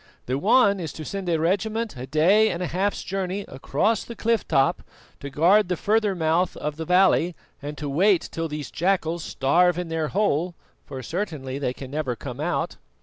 The 0.25 0.39
one 0.39 0.79
is 0.79 0.91
to 0.93 1.05
send 1.05 1.29
a 1.29 1.37
regiment 1.39 1.95
a 1.95 2.07
day 2.07 2.49
and 2.49 2.63
a 2.63 2.65
half's 2.65 3.03
journey 3.03 3.45
across 3.47 4.03
the 4.03 4.15
cliff 4.15 4.47
top 4.47 4.81
to 5.19 5.29
guard 5.29 5.67
the 5.69 5.77
further 5.77 6.15
mouth 6.15 6.57
of 6.57 6.77
the 6.77 6.85
valley 6.85 7.35
and 7.61 7.77
to 7.77 7.87
wait 7.87 8.27
till 8.31 8.47
these 8.47 8.71
jackals 8.71 9.23
starve 9.23 9.77
in 9.77 9.89
their 9.89 10.07
hole, 10.07 10.55
for 10.87 11.03
certainly 11.03 11.59
they 11.59 11.71
can 11.73 11.91
never 11.91 12.15
come 12.15 12.39
out." 12.39 12.77